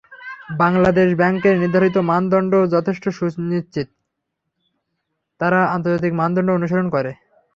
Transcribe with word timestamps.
বাংলাদেশ 0.59 1.09
ব্যাংকের 1.15 1.55
নির্ধারিত 1.57 1.97
মানদণ্ড 2.09 2.53
যথেষ্ট 2.73 3.03
সুচিন্তিত, 3.09 3.89
তারা 5.41 5.59
আন্তর্জাতিক 5.75 6.13
মানদণ্ড 6.19 6.49
অনুসরণ 6.51 6.87
করে। 6.95 7.11